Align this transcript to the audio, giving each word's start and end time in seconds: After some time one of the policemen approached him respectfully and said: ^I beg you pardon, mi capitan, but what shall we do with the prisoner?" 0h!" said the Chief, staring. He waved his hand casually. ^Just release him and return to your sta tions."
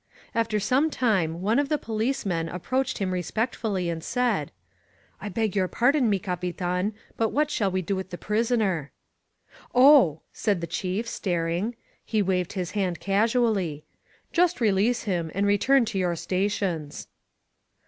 After 0.33 0.59
some 0.59 0.89
time 0.89 1.41
one 1.43 1.59
of 1.59 1.69
the 1.69 1.77
policemen 1.77 2.49
approached 2.49 2.97
him 2.97 3.13
respectfully 3.13 3.87
and 3.87 4.03
said: 4.03 4.51
^I 5.21 5.31
beg 5.31 5.55
you 5.55 5.67
pardon, 5.67 6.09
mi 6.09 6.17
capitan, 6.17 6.95
but 7.17 7.29
what 7.29 7.51
shall 7.51 7.69
we 7.69 7.83
do 7.83 7.95
with 7.97 8.09
the 8.09 8.17
prisoner?" 8.17 8.91
0h!" 9.75 10.21
said 10.33 10.59
the 10.59 10.65
Chief, 10.65 11.07
staring. 11.07 11.75
He 12.03 12.23
waved 12.23 12.53
his 12.53 12.71
hand 12.71 12.99
casually. 12.99 13.85
^Just 14.33 14.59
release 14.59 15.03
him 15.03 15.29
and 15.35 15.45
return 15.45 15.85
to 15.85 15.99
your 15.99 16.13
sta 16.15 16.47
tions." 16.47 17.07